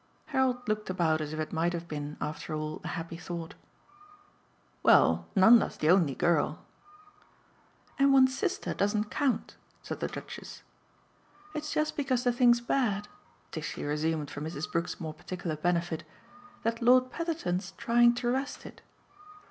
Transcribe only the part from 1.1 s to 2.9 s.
as if it might have been after all a